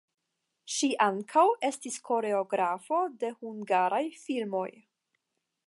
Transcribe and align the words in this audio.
Ŝi 0.75 0.87
ankaŭ 1.07 1.43
estis 1.69 1.99
koreografo 2.09 3.03
de 3.25 3.31
hungaraj 3.43 4.03
filmoj. 4.23 4.67